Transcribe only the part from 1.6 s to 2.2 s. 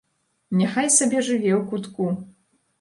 ў кутку.